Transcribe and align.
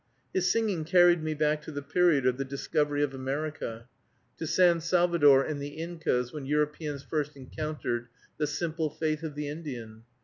His 0.33 0.51
singing 0.51 0.83
carried 0.83 1.21
me 1.21 1.35
back 1.35 1.61
to 1.61 1.71
the 1.71 1.83
period 1.83 2.25
of 2.25 2.37
the 2.37 2.43
discovery 2.43 3.03
of 3.03 3.13
America, 3.13 3.87
to 4.37 4.47
San 4.47 4.79
Salvador 4.81 5.43
and 5.43 5.61
the 5.61 5.77
Incas, 5.77 6.33
when 6.33 6.47
Europeans 6.47 7.03
first 7.03 7.35
encountered 7.37 8.07
the 8.39 8.47
simple 8.47 8.89
faith 8.89 9.21
of 9.21 9.35
the 9.35 9.47
Indian. 9.47 10.01